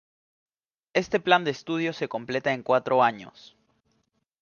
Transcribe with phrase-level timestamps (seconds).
[0.93, 3.55] Este plan de estudios se completa en cuatro años.